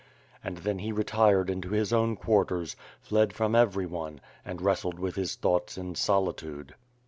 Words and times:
And 0.43 0.57
then 0.57 0.79
he 0.79 0.91
retired 0.91 1.47
into 1.47 1.69
his 1.69 1.93
own 1.93 2.15
quarters, 2.15 2.75
fled 3.01 3.33
from 3.33 3.53
every 3.53 3.85
one, 3.85 4.19
and 4.43 4.59
wrestled 4.59 4.97
with 4.97 5.13
his 5.15 5.35
thoughts 5.35 5.77
in 5.77 5.93
solitude. 5.93 6.73